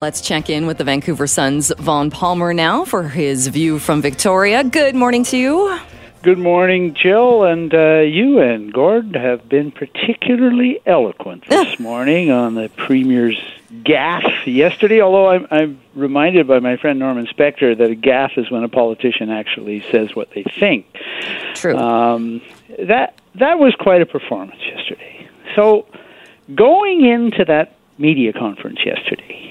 Let's 0.00 0.20
check 0.20 0.48
in 0.48 0.68
with 0.68 0.78
the 0.78 0.84
Vancouver 0.84 1.26
Sun's 1.26 1.72
Vaughn 1.76 2.12
Palmer 2.12 2.54
now 2.54 2.84
for 2.84 3.08
his 3.08 3.48
view 3.48 3.80
from 3.80 4.00
Victoria. 4.00 4.62
Good 4.62 4.94
morning 4.94 5.24
to 5.24 5.36
you. 5.36 5.76
Good 6.22 6.38
morning, 6.38 6.94
Jill, 6.94 7.42
and 7.42 7.74
uh, 7.74 8.02
you 8.02 8.38
and 8.38 8.72
Gord 8.72 9.16
have 9.16 9.48
been 9.48 9.72
particularly 9.72 10.78
eloquent 10.86 11.46
this 11.48 11.80
morning 11.80 12.30
on 12.30 12.54
the 12.54 12.68
Premier's 12.76 13.36
gaffe 13.72 14.46
yesterday. 14.46 15.00
Although 15.00 15.30
I'm, 15.30 15.48
I'm 15.50 15.80
reminded 15.96 16.46
by 16.46 16.60
my 16.60 16.76
friend 16.76 17.00
Norman 17.00 17.26
Spector 17.26 17.76
that 17.76 17.90
a 17.90 17.96
gaffe 17.96 18.38
is 18.38 18.52
when 18.52 18.62
a 18.62 18.68
politician 18.68 19.30
actually 19.30 19.84
says 19.90 20.14
what 20.14 20.28
they 20.32 20.44
think. 20.60 20.86
True. 21.54 21.76
Um, 21.76 22.40
that 22.78 23.18
that 23.34 23.58
was 23.58 23.74
quite 23.74 24.00
a 24.00 24.06
performance 24.06 24.60
yesterday. 24.64 25.28
So, 25.56 25.88
going 26.54 27.04
into 27.04 27.44
that 27.46 27.74
media 27.98 28.32
conference 28.32 28.78
yesterday, 28.86 29.47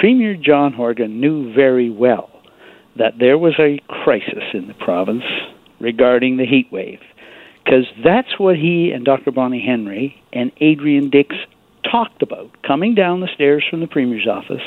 Premier 0.00 0.34
John 0.34 0.72
Horgan 0.72 1.20
knew 1.20 1.52
very 1.52 1.90
well 1.90 2.30
that 2.96 3.18
there 3.18 3.36
was 3.36 3.52
a 3.58 3.78
crisis 3.86 4.44
in 4.54 4.66
the 4.66 4.72
province 4.72 5.24
regarding 5.78 6.38
the 6.38 6.46
heat 6.46 6.72
wave, 6.72 7.00
because 7.62 7.84
that's 8.02 8.38
what 8.38 8.56
he 8.56 8.92
and 8.92 9.04
Dr. 9.04 9.30
Bonnie 9.30 9.62
Henry 9.62 10.16
and 10.32 10.52
Adrian 10.56 11.10
Dix 11.10 11.36
talked 11.84 12.22
about 12.22 12.50
coming 12.66 12.94
down 12.94 13.20
the 13.20 13.28
stairs 13.34 13.62
from 13.68 13.80
the 13.80 13.86
Premier's 13.86 14.26
office 14.26 14.62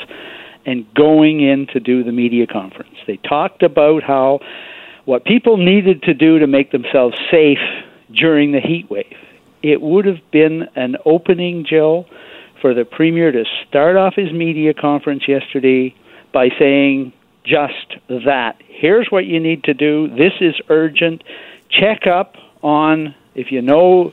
and 0.66 0.86
going 0.94 1.40
in 1.40 1.66
to 1.72 1.80
do 1.80 2.04
the 2.04 2.12
media 2.12 2.46
conference. 2.46 2.94
They 3.04 3.16
talked 3.16 3.64
about 3.64 4.04
how 4.04 4.38
what 5.04 5.24
people 5.24 5.56
needed 5.56 6.04
to 6.04 6.14
do 6.14 6.38
to 6.38 6.46
make 6.46 6.70
themselves 6.70 7.16
safe 7.28 7.58
during 8.14 8.52
the 8.52 8.60
heat 8.60 8.88
wave. 8.88 9.16
It 9.64 9.82
would 9.82 10.04
have 10.04 10.20
been 10.30 10.68
an 10.76 10.94
opening, 11.04 11.66
Jill, 11.68 12.06
for 12.60 12.74
the 12.74 12.84
Premier 12.84 13.32
to 13.32 13.44
start 13.68 13.96
off 13.96 14.14
his 14.14 14.32
media 14.32 14.74
conference 14.74 15.28
yesterday 15.28 15.94
by 16.32 16.48
saying 16.58 17.12
just 17.44 17.96
that. 18.08 18.56
Here's 18.66 19.08
what 19.10 19.26
you 19.26 19.38
need 19.40 19.64
to 19.64 19.74
do. 19.74 20.08
This 20.08 20.32
is 20.40 20.54
urgent. 20.68 21.22
Check 21.70 22.06
up 22.06 22.36
on, 22.62 23.14
if 23.34 23.52
you 23.52 23.62
know 23.62 24.12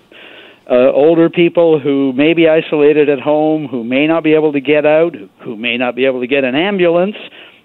uh, 0.70 0.92
older 0.92 1.30
people 1.30 1.80
who 1.80 2.14
may 2.14 2.34
be 2.34 2.48
isolated 2.48 3.10
at 3.10 3.20
home, 3.20 3.68
who 3.68 3.84
may 3.84 4.08
not 4.08 4.24
be 4.24 4.34
able 4.34 4.54
to 4.54 4.62
get 4.62 4.86
out, 4.86 5.16
who 5.44 5.56
may 5.56 5.78
not 5.78 5.96
be 5.96 6.06
able 6.06 6.22
to 6.22 6.28
get 6.28 6.44
an 6.44 6.56
ambulance, 6.56 7.16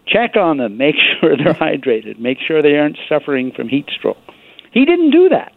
check 0.07 0.37
on 0.37 0.59
them. 0.59 0.77
Make 0.77 0.97
sure 1.21 1.37
they're 1.37 1.55
hydrated. 1.55 2.19
Make 2.19 2.39
sure 2.41 2.63
they 2.63 2.77
aren't 2.77 2.99
suffering 3.09 3.53
from 3.53 3.69
heat 3.69 3.89
stroke. 3.97 4.19
He 4.73 4.85
didn't 4.85 5.11
do 5.11 5.29
that. 5.31 5.53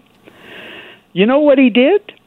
You 1.13 1.25
know 1.25 1.39
what 1.39 1.57
he 1.57 1.69
did? 1.69 2.18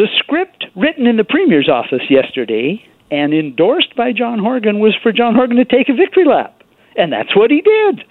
The 0.00 0.08
script 0.16 0.64
written 0.74 1.06
in 1.06 1.18
the 1.18 1.24
Premier's 1.24 1.68
office 1.68 2.08
yesterday 2.08 2.82
and 3.10 3.34
endorsed 3.34 3.94
by 3.94 4.12
John 4.12 4.38
Horgan 4.38 4.78
was 4.78 4.96
for 5.02 5.12
John 5.12 5.34
Horgan 5.34 5.58
to 5.58 5.66
take 5.66 5.90
a 5.90 5.92
victory 5.92 6.24
lap. 6.24 6.62
And 6.96 7.12
that's 7.12 7.36
what 7.36 7.50
he 7.50 7.60
did. 7.60 8.04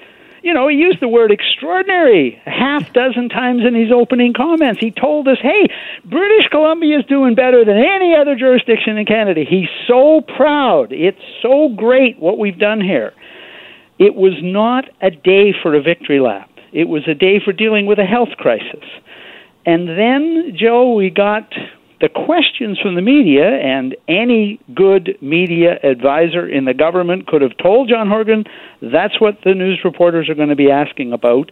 You 0.43 0.53
know, 0.53 0.67
he 0.67 0.77
used 0.77 0.99
the 0.99 1.07
word 1.07 1.31
extraordinary 1.31 2.39
a 2.45 2.49
half 2.51 2.93
dozen 2.93 3.27
times 3.27 3.63
in 3.65 3.73
his 3.73 3.91
opening 3.91 4.35
comments. 4.35 4.79
He 4.79 4.91
told 4.91 5.27
us, 5.27 5.39
hey, 5.41 5.65
British 6.05 6.47
Columbia 6.51 6.99
is 6.99 7.05
doing 7.05 7.33
better 7.33 7.65
than 7.65 7.77
any 7.77 8.13
other 8.13 8.35
jurisdiction 8.35 8.95
in 8.95 9.07
Canada. 9.07 9.41
He's 9.49 9.69
so 9.87 10.21
proud. 10.21 10.91
It's 10.91 11.17
so 11.41 11.69
great 11.69 12.19
what 12.19 12.37
we've 12.37 12.59
done 12.59 12.81
here. 12.81 13.13
It 13.97 14.13
was 14.13 14.33
not 14.43 14.85
a 15.01 15.09
day 15.09 15.55
for 15.59 15.73
a 15.73 15.81
victory 15.81 16.19
lap, 16.19 16.51
it 16.71 16.87
was 16.87 17.07
a 17.07 17.15
day 17.15 17.41
for 17.43 17.51
dealing 17.51 17.87
with 17.87 17.97
a 17.97 18.05
health 18.05 18.37
crisis. 18.37 18.85
And 19.65 19.89
then, 19.89 20.55
Joe, 20.55 20.93
we 20.93 21.09
got 21.09 21.51
the 22.01 22.09
questions 22.09 22.79
from 22.79 22.95
the 22.95 23.01
media, 23.01 23.45
and 23.45 23.95
any 24.07 24.59
good 24.73 25.17
media 25.21 25.77
advisor 25.83 26.47
in 26.47 26.65
the 26.65 26.73
government 26.73 27.27
could 27.27 27.41
have 27.41 27.57
told 27.57 27.89
John 27.89 28.07
Horgan 28.07 28.45
that's 28.81 29.19
what 29.19 29.39
the 29.43 29.53
news 29.53 29.81
reporters 29.83 30.29
are 30.29 30.35
going 30.35 30.49
to 30.49 30.55
be 30.55 30.71
asking 30.71 31.11
about 31.11 31.51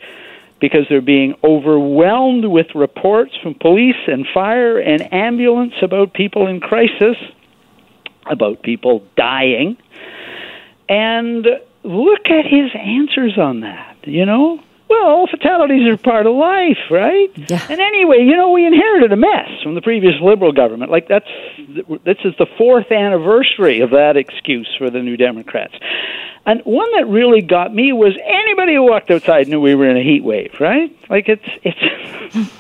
because 0.60 0.86
they're 0.90 1.02
being 1.02 1.36
overwhelmed 1.44 2.46
with 2.46 2.68
reports 2.74 3.32
from 3.44 3.56
police 3.56 4.08
and 4.08 4.26
fire 4.34 4.80
and 4.80 5.14
ambulance 5.14 5.74
about 5.82 6.14
people 6.14 6.48
in 6.48 6.60
crisis, 6.60 7.16
about 8.30 8.64
people 8.64 9.06
dying. 9.16 9.78
And 10.90 11.46
look 11.84 12.26
at 12.26 12.46
his 12.46 12.72
answers 12.74 13.38
on 13.38 13.62
that, 13.62 13.98
you 14.04 14.26
know? 14.26 14.60
Well, 14.90 15.28
fatalities 15.28 15.88
are 15.88 15.98
part 15.98 16.26
of 16.26 16.36
life, 16.36 16.78
right? 16.90 17.30
Yeah. 17.36 17.66
And 17.70 17.82
anyway, 17.82 18.20
you 18.20 18.36
know, 18.36 18.52
we 18.52 18.66
inherited 18.66 19.12
a 19.12 19.18
mess 19.18 19.50
from 19.62 19.76
the 19.76 19.82
previous 19.82 20.16
Liberal 20.22 20.54
government. 20.54 20.92
Like 20.92 21.08
that's 21.08 21.28
this 22.06 22.18
is 22.24 22.34
the 22.40 22.48
fourth 22.58 22.92
anniversary 22.92 23.82
of 23.82 23.92
that 23.92 24.16
excuse 24.16 24.74
for 24.78 24.90
the 24.90 25.02
New 25.02 25.18
Democrats. 25.18 25.74
And 26.46 26.62
one 26.62 26.90
that 26.96 27.08
really 27.08 27.42
got 27.42 27.74
me 27.76 27.92
was 27.92 28.18
anybody 28.26 28.76
who 28.76 28.84
walked 28.84 29.12
outside 29.12 29.50
knew 29.50 29.60
we 29.60 29.76
were 29.76 29.90
in 29.90 29.98
a 29.98 30.04
heat 30.04 30.24
wave, 30.24 30.54
right? 30.60 30.96
Like 31.10 31.28
it's 31.28 31.44
it's. 31.64 31.78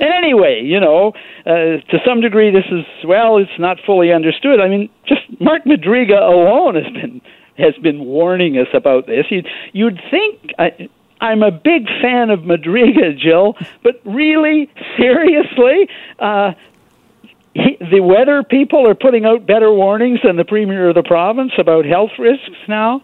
and 0.00 0.14
anyway, 0.14 0.62
you 0.62 0.78
know, 0.78 1.12
uh, 1.44 1.82
to 1.82 1.98
some 2.06 2.20
degree, 2.20 2.52
this 2.52 2.66
is 2.70 2.84
well, 3.04 3.38
it's 3.38 3.58
not 3.58 3.78
fully 3.84 4.12
understood. 4.12 4.60
I 4.60 4.68
mean, 4.68 4.88
just 5.06 5.22
Mark 5.40 5.64
Madryga 5.64 6.22
alone 6.22 6.76
has 6.76 6.92
been 6.92 7.20
has 7.58 7.74
been 7.82 8.04
warning 8.04 8.58
us 8.58 8.68
about 8.74 9.06
this. 9.06 9.26
You'd, 9.30 9.48
you'd 9.72 10.00
think. 10.10 10.52
I, 10.58 10.88
I'm 11.20 11.42
a 11.42 11.50
big 11.50 11.86
fan 12.02 12.30
of 12.30 12.40
Madryga, 12.40 13.16
Jill, 13.18 13.54
but 13.82 14.00
really, 14.04 14.70
seriously, 14.96 15.88
uh, 16.18 16.52
he, 17.54 17.78
the 17.90 18.00
weather 18.00 18.42
people 18.42 18.86
are 18.86 18.94
putting 18.94 19.24
out 19.24 19.46
better 19.46 19.72
warnings 19.72 20.20
than 20.22 20.36
the 20.36 20.44
premier 20.44 20.90
of 20.90 20.94
the 20.94 21.02
province 21.02 21.52
about 21.58 21.86
health 21.86 22.10
risks 22.18 22.58
now. 22.68 23.02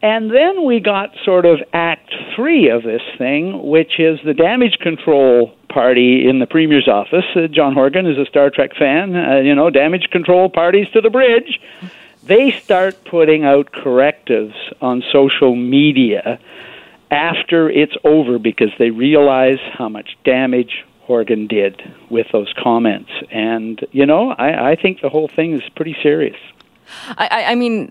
And 0.00 0.30
then 0.30 0.64
we 0.66 0.80
got 0.80 1.10
sort 1.24 1.46
of 1.46 1.60
act 1.72 2.12
three 2.36 2.68
of 2.68 2.82
this 2.82 3.02
thing, 3.16 3.66
which 3.66 3.98
is 3.98 4.18
the 4.24 4.34
damage 4.34 4.78
control 4.80 5.54
party 5.70 6.28
in 6.28 6.38
the 6.38 6.46
premier's 6.46 6.88
office. 6.88 7.24
Uh, 7.34 7.46
John 7.46 7.74
Horgan 7.74 8.06
is 8.06 8.18
a 8.18 8.26
Star 8.26 8.50
Trek 8.50 8.72
fan. 8.78 9.16
Uh, 9.16 9.36
you 9.36 9.54
know, 9.54 9.70
damage 9.70 10.08
control 10.10 10.50
parties 10.50 10.88
to 10.92 11.00
the 11.00 11.10
bridge. 11.10 11.58
They 12.22 12.52
start 12.52 13.04
putting 13.04 13.44
out 13.44 13.72
correctives 13.72 14.54
on 14.80 15.02
social 15.12 15.54
media 15.54 16.38
after 17.14 17.70
it's 17.70 17.94
over 18.04 18.38
because 18.38 18.70
they 18.78 18.90
realize 18.90 19.58
how 19.72 19.88
much 19.88 20.16
damage 20.24 20.84
Horgan 21.02 21.46
did 21.46 21.80
with 22.10 22.26
those 22.32 22.52
comments. 22.62 23.10
And, 23.30 23.84
you 23.92 24.06
know, 24.06 24.30
I, 24.30 24.72
I 24.72 24.76
think 24.76 25.00
the 25.00 25.08
whole 25.08 25.28
thing 25.28 25.54
is 25.54 25.62
pretty 25.76 25.96
serious. 26.02 26.36
I, 27.08 27.44
I, 27.48 27.54
mean, 27.54 27.88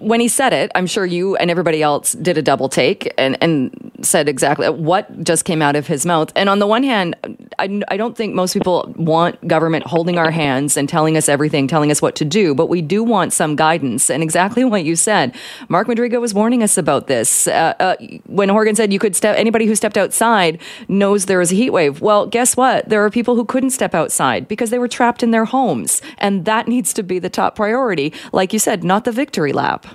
when 0.00 0.20
he 0.20 0.28
said 0.28 0.52
it, 0.52 0.70
I'm 0.74 0.86
sure 0.86 1.06
you 1.06 1.36
and 1.36 1.50
everybody 1.50 1.82
else 1.82 2.12
did 2.12 2.38
a 2.38 2.42
double 2.42 2.68
take 2.68 3.12
and, 3.18 3.36
and 3.40 3.92
said 4.02 4.28
exactly 4.28 4.68
what 4.68 5.22
just 5.22 5.44
came 5.44 5.62
out 5.62 5.76
of 5.76 5.86
his 5.86 6.04
mouth. 6.04 6.32
And 6.34 6.48
on 6.48 6.58
the 6.58 6.66
one 6.66 6.82
hand, 6.82 7.16
I, 7.58 7.82
I 7.88 7.96
don't 7.96 8.16
think 8.16 8.34
most 8.34 8.52
people 8.52 8.92
want 8.96 9.46
government 9.46 9.86
holding 9.86 10.18
our 10.18 10.30
hands 10.30 10.76
and 10.76 10.88
telling 10.88 11.16
us 11.16 11.28
everything, 11.28 11.68
telling 11.68 11.90
us 11.90 12.02
what 12.02 12.16
to 12.16 12.24
do, 12.24 12.54
but 12.54 12.66
we 12.66 12.82
do 12.82 13.04
want 13.04 13.32
some 13.32 13.54
guidance. 13.54 14.10
And 14.10 14.22
exactly 14.22 14.64
what 14.64 14.84
you 14.84 14.96
said, 14.96 15.34
Mark 15.68 15.86
Madryga 15.86 16.20
was 16.20 16.34
warning 16.34 16.62
us 16.62 16.76
about 16.76 17.06
this. 17.06 17.46
Uh, 17.46 17.74
uh, 17.78 17.96
when 18.26 18.48
Horgan 18.48 18.74
said 18.74 18.92
you 18.92 18.98
could 18.98 19.14
step, 19.14 19.36
anybody 19.36 19.66
who 19.66 19.74
stepped 19.74 19.96
outside 19.96 20.60
knows 20.88 21.26
there 21.26 21.40
is 21.40 21.52
a 21.52 21.54
heat 21.54 21.70
wave. 21.70 22.00
Well, 22.00 22.26
guess 22.26 22.56
what? 22.56 22.88
There 22.88 23.04
are 23.04 23.10
people 23.10 23.36
who 23.36 23.44
couldn't 23.44 23.70
step 23.70 23.94
outside 23.94 24.48
because 24.48 24.70
they 24.70 24.78
were 24.78 24.88
trapped 24.88 25.22
in 25.22 25.30
their 25.30 25.44
homes. 25.44 26.02
And 26.18 26.44
that 26.44 26.66
needs 26.66 26.92
to 26.94 27.02
be 27.02 27.18
the 27.18 27.30
top 27.30 27.54
priority. 27.54 28.01
Like 28.32 28.52
you 28.52 28.58
said, 28.58 28.82
not 28.82 29.04
the 29.04 29.12
victory 29.12 29.52
lap. 29.52 29.86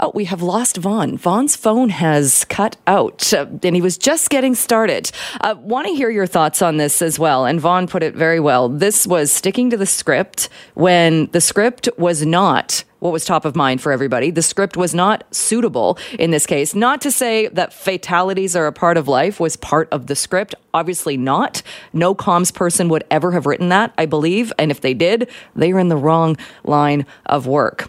Oh, 0.00 0.10
we 0.14 0.24
have 0.24 0.42
lost 0.42 0.76
Vaughn. 0.76 1.16
Vaughn's 1.16 1.56
phone 1.56 1.88
has 1.90 2.44
cut 2.46 2.76
out, 2.86 3.32
uh, 3.32 3.46
and 3.62 3.76
he 3.76 3.82
was 3.82 3.96
just 3.96 4.30
getting 4.30 4.54
started. 4.54 5.10
Uh, 5.40 5.54
Want 5.62 5.86
to 5.86 5.94
hear 5.94 6.10
your 6.10 6.26
thoughts 6.26 6.62
on 6.62 6.76
this 6.76 7.00
as 7.00 7.18
well. 7.18 7.46
And 7.46 7.60
Vaughn 7.60 7.86
put 7.86 8.02
it 8.02 8.14
very 8.14 8.40
well. 8.40 8.68
This 8.68 9.06
was 9.06 9.30
sticking 9.30 9.70
to 9.70 9.76
the 9.76 9.86
script 9.86 10.48
when 10.74 11.26
the 11.32 11.40
script 11.40 11.88
was 11.96 12.24
not 12.26 12.84
what 13.04 13.12
was 13.12 13.26
top 13.26 13.44
of 13.44 13.54
mind 13.54 13.82
for 13.82 13.92
everybody. 13.92 14.30
The 14.30 14.40
script 14.40 14.78
was 14.78 14.94
not 14.94 15.24
suitable 15.30 15.98
in 16.18 16.30
this 16.30 16.46
case. 16.46 16.74
Not 16.74 17.02
to 17.02 17.10
say 17.10 17.48
that 17.48 17.74
fatalities 17.74 18.56
are 18.56 18.66
a 18.66 18.72
part 18.72 18.96
of 18.96 19.06
life 19.08 19.38
was 19.38 19.56
part 19.56 19.90
of 19.92 20.06
the 20.06 20.16
script. 20.16 20.54
Obviously 20.72 21.18
not. 21.18 21.60
No 21.92 22.14
comms 22.14 22.52
person 22.52 22.88
would 22.88 23.04
ever 23.10 23.32
have 23.32 23.44
written 23.44 23.68
that, 23.68 23.92
I 23.98 24.06
believe. 24.06 24.54
And 24.58 24.70
if 24.70 24.80
they 24.80 24.94
did, 24.94 25.28
they 25.54 25.72
are 25.72 25.78
in 25.78 25.88
the 25.88 25.98
wrong 25.98 26.38
line 26.64 27.04
of 27.26 27.46
work 27.46 27.88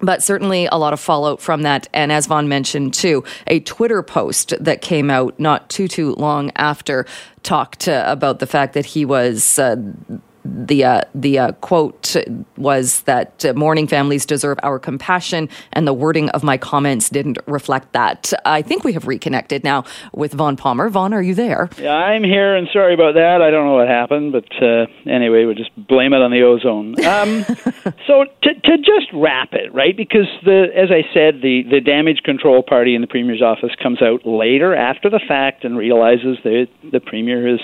but 0.00 0.22
certainly 0.22 0.66
a 0.66 0.76
lot 0.76 0.92
of 0.92 1.00
fallout 1.00 1.40
from 1.40 1.62
that. 1.62 1.88
And 1.92 2.12
as 2.12 2.26
Vaughn 2.26 2.48
mentioned 2.48 2.94
too, 2.94 3.24
a 3.46 3.60
Twitter 3.60 4.02
post 4.02 4.54
that 4.60 4.82
came 4.82 5.10
out 5.10 5.38
not 5.38 5.68
too, 5.70 5.88
too 5.88 6.14
long 6.14 6.50
after 6.56 7.06
talked 7.42 7.88
uh, 7.88 8.04
about 8.06 8.38
the 8.38 8.46
fact 8.46 8.74
that 8.74 8.86
he 8.86 9.04
was 9.04 9.58
uh, 9.58 9.76
the 10.46 10.84
uh, 10.84 11.00
the 11.14 11.38
uh, 11.38 11.52
quote 11.52 12.16
was 12.56 13.02
that 13.02 13.44
uh, 13.44 13.52
mourning 13.54 13.86
families 13.86 14.24
deserve 14.26 14.58
our 14.62 14.78
compassion, 14.78 15.48
and 15.72 15.86
the 15.86 15.92
wording 15.92 16.28
of 16.30 16.42
my 16.42 16.56
comments 16.56 17.08
didn't 17.10 17.38
reflect 17.46 17.92
that. 17.92 18.32
I 18.44 18.62
think 18.62 18.84
we 18.84 18.92
have 18.92 19.06
reconnected 19.06 19.64
now 19.64 19.84
with 20.12 20.32
Vaughn 20.32 20.56
Palmer. 20.56 20.88
Vaughn, 20.88 21.12
are 21.12 21.22
you 21.22 21.34
there? 21.34 21.68
Yeah, 21.78 21.94
I'm 21.94 22.24
here, 22.24 22.54
and 22.54 22.68
sorry 22.72 22.94
about 22.94 23.14
that. 23.14 23.42
I 23.42 23.50
don't 23.50 23.66
know 23.66 23.74
what 23.74 23.88
happened, 23.88 24.32
but 24.32 24.46
uh, 24.62 24.86
anyway, 25.06 25.44
we'll 25.44 25.54
just 25.54 25.74
blame 25.76 26.12
it 26.12 26.22
on 26.22 26.30
the 26.30 26.42
ozone. 26.42 26.94
Um, 27.04 27.44
so 28.06 28.24
to, 28.42 28.54
to 28.54 28.78
just 28.78 29.12
wrap 29.12 29.52
it, 29.52 29.72
right? 29.74 29.96
Because 29.96 30.26
the, 30.44 30.66
as 30.74 30.90
I 30.90 31.02
said, 31.12 31.42
the 31.42 31.62
the 31.68 31.80
damage 31.80 32.22
control 32.24 32.62
party 32.62 32.94
in 32.94 33.00
the 33.00 33.06
premier's 33.06 33.42
office 33.42 33.74
comes 33.82 34.00
out 34.02 34.26
later 34.26 34.74
after 34.74 35.10
the 35.10 35.20
fact 35.26 35.64
and 35.64 35.76
realizes 35.76 36.38
that 36.44 36.68
the 36.92 37.00
premier 37.00 37.48
has 37.48 37.60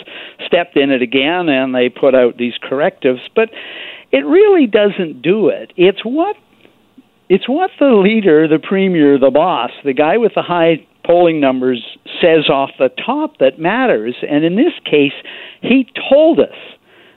stepped 0.47 0.77
in 0.77 0.91
it 0.91 1.03
again, 1.03 1.49
and 1.49 1.75
they 1.75 1.89
put 1.89 2.15
out 2.15 2.37
these 2.37 2.55
correctives. 2.73 3.21
But 3.35 3.51
it 4.13 4.25
really 4.25 4.67
doesn't 4.67 5.21
do 5.21 5.49
it. 5.49 5.73
It's 5.77 6.03
what 6.05 6.37
it's 7.29 7.49
what 7.49 7.71
the 7.79 7.95
leader, 7.95 8.49
the 8.49 8.59
premier, 8.59 9.19
the 9.19 9.31
boss, 9.31 9.71
the 9.85 9.93
guy 9.93 10.17
with 10.17 10.33
the 10.35 10.43
high 10.43 10.87
polling 11.05 11.41
numbers 11.41 11.83
says 12.21 12.49
off 12.49 12.71
the 12.79 12.89
top 12.89 13.39
that 13.39 13.59
matters. 13.59 14.15
And 14.29 14.45
in 14.45 14.57
this 14.57 14.73
case, 14.85 15.15
he 15.61 15.87
told 16.11 16.41
us 16.41 16.57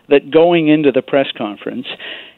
that 0.10 0.32
going 0.32 0.68
into 0.68 0.92
the 0.92 1.02
press 1.02 1.28
conference, 1.38 1.88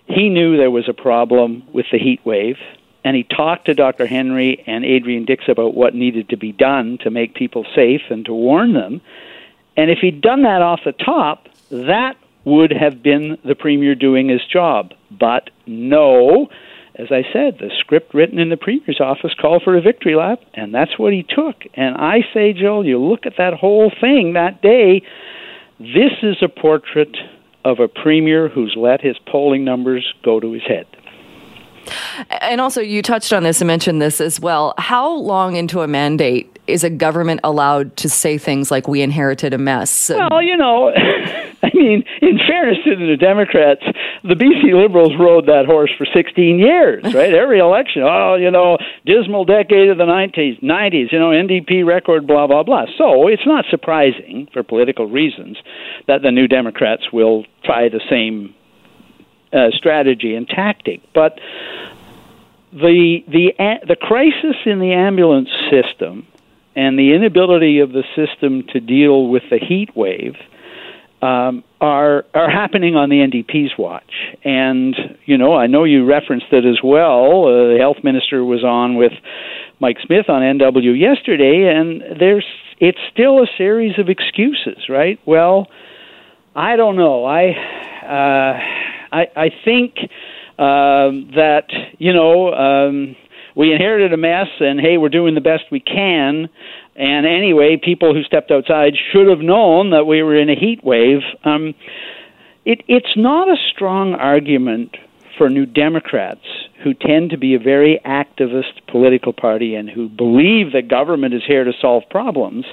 he 0.06 0.30
knew 0.30 0.58
there 0.58 0.72
was 0.72 0.90
a 0.90 0.94
problem 0.94 1.64
with 1.74 1.86
the 1.92 2.00
heat 2.00 2.20
wave. 2.26 2.58
And 3.04 3.16
he 3.16 3.24
talked 3.24 3.66
to 3.66 3.74
Dr. 3.74 4.06
Henry 4.06 4.64
and 4.66 4.84
Adrian 4.84 5.26
Dix 5.26 5.46
about 5.48 5.76
what 5.76 5.94
needed 5.94 6.30
to 6.30 6.38
be 6.38 6.52
done 6.52 6.98
to 7.04 7.12
make 7.12 7.36
people 7.36 7.66
safe 7.76 8.02
and 8.10 8.26
to 8.26 8.34
warn 8.34 8.74
them. 8.74 9.02
And 9.76 9.92
if 9.92 10.00
he'd 10.00 10.22
done 10.22 10.44
that 10.44 10.62
off 10.62 10.82
the 10.84 10.94
top, 10.94 11.48
that 11.70 12.18
would 12.48 12.72
have 12.72 13.04
been 13.04 13.38
the 13.44 13.56
premier 13.56 13.94
doing 13.94 14.30
his 14.30 14.40
job. 14.52 14.94
But 15.12 15.50
no, 15.66 16.48
as 16.96 17.08
I 17.12 17.24
said, 17.34 17.58
the 17.60 17.70
script 17.78 18.14
written 18.14 18.40
in 18.40 18.48
the 18.50 18.56
premier's 18.56 19.02
office 19.02 19.34
called 19.40 19.64
for 19.64 19.78
a 19.78 19.82
victory 19.82 20.16
lap, 20.16 20.40
and 20.54 20.74
that's 20.74 20.98
what 20.98 21.12
he 21.12 21.24
took. 21.24 21.64
And 21.74 21.98
I 21.98 22.20
say, 22.34 22.54
Joel, 22.54 22.86
you 22.86 23.00
look 23.00 23.26
at 23.26 23.34
that 23.38 23.54
whole 23.54 23.92
thing 24.00 24.34
that 24.34 24.62
day, 24.62 25.02
this 25.78 26.14
is 26.24 26.38
a 26.42 26.48
portrait 26.48 27.18
of 27.66 27.80
a 27.80 27.90
premier 27.90 28.48
who's 28.48 28.76
let 28.78 29.02
his 29.02 29.18
polling 29.30 29.66
numbers 29.66 30.14
go 30.24 30.40
to 30.40 30.54
his 30.54 30.64
head. 30.64 30.86
And 32.42 32.62
also, 32.62 32.82
you 32.82 33.02
touched 33.02 33.34
on 33.34 33.44
this 33.44 33.62
and 33.62 33.68
mentioned 33.68 34.02
this 34.02 34.22
as 34.22 34.40
well. 34.40 34.74
How 34.78 35.12
long 35.12 35.56
into 35.56 35.82
a 35.82 35.88
mandate 35.88 36.58
is 36.68 36.84
a 36.84 36.90
government 36.90 37.40
allowed 37.44 37.96
to 37.98 38.10
say 38.10 38.38
things 38.38 38.70
like, 38.72 38.88
we 38.88 39.02
inherited 39.02 39.54
a 39.54 39.58
mess? 39.58 40.10
Well, 40.10 40.42
you 40.42 40.58
know, 40.58 40.90
I 41.64 41.72
mean, 41.74 42.04
in 42.22 42.40
fairness 42.48 42.78
to 42.86 42.96
the 42.96 43.18
Democrats, 43.18 43.82
the 44.24 44.36
BC 44.36 44.74
Liberals 44.74 45.14
rode 45.20 45.46
that 45.48 45.66
horse 45.66 45.92
for 45.98 46.06
16 46.06 46.60
years, 46.60 47.04
right? 47.14 47.34
Every 47.34 47.60
election, 47.60 48.04
oh, 48.04 48.36
you 48.36 48.52
know, 48.52 48.78
dismal 49.06 49.46
decade 49.46 49.90
of 49.90 49.98
the 49.98 50.06
90s, 50.06 50.62
90s, 50.62 51.12
you 51.12 51.20
know, 51.20 51.30
NDP 51.30 51.86
record, 51.86 52.28
blah, 52.28 52.48
blah, 52.48 52.64
blah. 52.64 52.86
So 52.98 53.28
it's 53.28 53.46
not 53.46 53.66
surprising, 53.70 54.48
for 54.54 54.64
political 54.64 55.08
reasons, 55.08 55.58
that 56.08 56.22
the 56.22 56.32
New 56.32 56.48
Democrats 56.48 57.12
will 57.12 57.46
try 57.64 57.90
the 57.90 58.02
same 58.10 58.54
uh, 59.54 59.70
strategy 59.72 60.36
and 60.36 60.48
tactic. 60.48 61.02
But 61.14 61.40
the 62.78 63.24
the 63.28 63.54
the 63.88 63.96
crisis 63.96 64.56
in 64.66 64.80
the 64.80 64.94
ambulance 64.94 65.50
system 65.72 66.28
and 66.76 66.98
the 66.98 67.14
inability 67.14 67.80
of 67.80 67.92
the 67.92 68.04
system 68.16 68.64
to 68.72 68.80
deal 68.80 69.28
with 69.28 69.44
the 69.50 69.58
heat 69.58 69.96
wave 69.96 70.36
um, 71.22 71.64
are 71.82 72.26
are 72.34 72.50
happening 72.50 72.96
on 72.96 73.10
the 73.10 73.18
NDP's 73.18 73.78
watch. 73.78 74.12
And 74.44 74.96
you 75.26 75.38
know, 75.38 75.56
I 75.56 75.68
know 75.68 75.84
you 75.84 76.06
referenced 76.06 76.52
it 76.52 76.66
as 76.66 76.80
well. 76.84 77.46
Uh, 77.46 77.74
the 77.74 77.78
health 77.80 78.04
minister 78.04 78.44
was 78.44 78.64
on 78.64 78.96
with 78.96 79.14
Mike 79.80 79.98
Smith 80.06 80.30
on 80.30 80.42
NW 80.42 81.00
yesterday, 81.00 81.74
and 81.76 82.20
there's 82.20 82.46
it's 82.80 83.00
still 83.12 83.42
a 83.42 83.48
series 83.58 83.98
of 83.98 84.10
excuses, 84.10 84.88
right? 84.88 85.20
Well, 85.26 85.68
I 86.56 86.76
don't 86.76 86.96
know. 86.96 87.26
I 87.26 87.50
uh, 88.04 88.60
I, 89.12 89.28
I 89.36 89.50
think 89.66 89.96
um, 90.58 91.32
that 91.36 91.68
you 92.00 92.14
know 92.14 92.54
um, 92.54 93.16
we 93.56 93.74
inherited 93.74 94.14
a 94.14 94.18
mess, 94.18 94.48
and 94.60 94.80
hey, 94.80 94.98
we're 94.98 95.10
doing 95.10 95.36
the 95.36 95.42
best 95.42 95.64
we 95.72 95.80
can. 95.80 96.50
And 96.96 97.26
anyway, 97.26 97.80
people 97.82 98.14
who 98.14 98.24
stepped 98.24 98.52
outside 98.52 98.94
should 99.12 99.28
have 99.28 99.40
known 99.40 99.92
that 99.92 100.06
we 100.06 100.24
were 100.24 100.36
in 100.36 100.50
a 100.50 100.56
heat 100.56 100.84
wave. 100.84 101.22
Um, 101.44 101.76
it, 102.66 102.84
it's 102.88 103.16
not 103.16 103.48
a 103.48 103.56
strong 103.74 104.14
argument 104.14 104.98
for 105.38 105.50
New 105.50 105.66
Democrats 105.66 106.46
who 106.84 106.94
tend 106.94 107.30
to 107.32 107.38
be 107.38 107.56
a 107.56 107.60
very 107.60 108.00
activist 108.06 108.86
political 108.88 109.34
party 109.34 109.76
and 109.76 109.90
who 109.90 110.10
believe 110.10 110.74
that 110.74 110.88
government 110.88 111.34
is 111.34 111.42
here 111.48 111.64
to 111.64 111.72
solve 111.80 112.04
problems. 112.10 112.66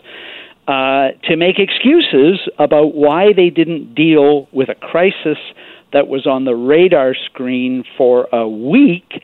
Uh, 0.67 1.09
to 1.25 1.37
make 1.37 1.59
excuses 1.59 2.41
about 2.59 2.95
why 2.95 3.35
they 3.37 3.51
didn't 3.51 3.95
deal 3.95 4.49
with 4.51 4.71
a 4.71 4.75
crisis 4.75 5.37
that 5.94 6.08
was 6.08 6.26
on 6.26 6.44
the 6.44 6.55
radar 6.55 7.14
screen 7.14 7.85
for 7.96 8.29
a 8.32 8.46
week. 8.46 9.23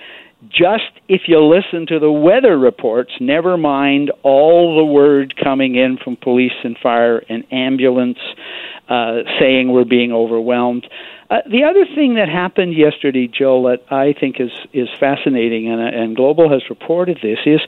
Just 0.49 0.89
if 1.09 1.23
you 1.27 1.45
listen 1.45 1.87
to 1.89 1.99
the 1.99 2.11
weather 2.11 2.57
reports, 2.57 3.13
never 3.21 3.59
mind 3.59 4.11
all 4.23 4.77
the 4.77 4.85
word 4.85 5.35
coming 5.37 5.75
in 5.75 5.99
from 6.03 6.17
police 6.17 6.55
and 6.65 6.79
fire 6.83 7.19
and 7.29 7.45
ambulance 7.53 8.19
uh, 8.89 9.19
saying 9.39 9.71
we're 9.71 9.85
being 9.85 10.13
overwhelmed. 10.13 10.87
Uh, 11.29 11.39
the 11.51 11.65
other 11.65 11.85
thing 11.95 12.15
that 12.15 12.29
happened 12.29 12.75
yesterday, 12.75 13.29
Joe, 13.29 13.63
that 13.69 13.93
I 13.93 14.15
think 14.19 14.41
is 14.41 14.53
is 14.73 14.89
fascinating, 14.99 15.71
and, 15.71 15.81
and 15.81 16.17
Global 16.17 16.51
has 16.51 16.63
reported 16.71 17.19
this, 17.21 17.39
is 17.47 17.61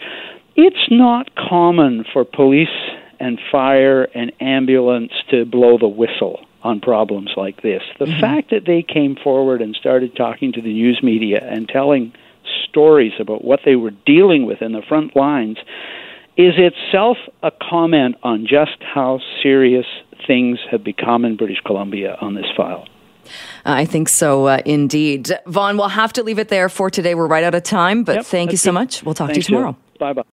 it's 0.57 0.89
not 0.91 1.35
common 1.35 2.05
for 2.13 2.25
police 2.25 2.69
and 3.21 3.39
fire 3.51 4.05
and 4.15 4.33
ambulance 4.41 5.13
to 5.31 5.45
blow 5.45 5.77
the 5.77 5.89
whistle 5.89 6.47
on 6.63 6.81
problems 6.81 7.31
like 7.37 7.63
this. 7.63 7.83
The 7.99 8.07
mm-hmm. 8.07 8.21
fact 8.21 8.51
that 8.51 8.65
they 8.67 8.83
came 8.83 9.17
forward 9.17 9.63
and 9.63 9.75
started 9.75 10.17
talking 10.17 10.53
to 10.53 10.63
the 10.63 10.73
news 10.73 11.01
media 11.03 11.47
and 11.49 11.69
telling 11.69 12.13
stories 12.69 13.13
about 13.21 13.45
what 13.45 13.61
they 13.65 13.77
were 13.77 13.93
dealing 14.07 14.47
with 14.47 14.63
in 14.63 14.73
the 14.73 14.83
front 14.83 15.15
lines 15.17 15.59
is 16.37 16.55
itself 16.57 17.19
a 17.43 17.51
comment 17.51 18.17
on 18.23 18.47
just 18.47 18.83
how 18.83 19.21
serious 19.43 19.87
things 20.27 20.59
have 20.71 20.83
become 20.83 21.25
in 21.25 21.37
British 21.37 21.61
Columbia 21.65 22.17
on 22.21 22.35
this 22.35 22.47
file. 22.57 22.87
I 23.65 23.85
think 23.85 24.09
so, 24.09 24.47
uh, 24.47 24.61
indeed. 24.65 25.31
Vaughn, 25.47 25.77
we'll 25.77 25.89
have 25.89 26.13
to 26.15 26.23
leave 26.23 26.39
it 26.39 26.49
there 26.49 26.69
for 26.69 26.91
today. 26.91 27.15
We're 27.15 27.27
right 27.27 27.45
out 27.45 27.55
of 27.55 27.63
time, 27.63 28.03
but 28.03 28.17
yep, 28.17 28.25
thank 28.27 28.51
you 28.51 28.57
so 28.57 28.73
much. 28.73 29.03
We'll 29.03 29.15
talk 29.15 29.31
to 29.31 29.37
you 29.37 29.43
tomorrow. 29.43 29.77
Bye 29.99 30.13
bye. 30.15 30.23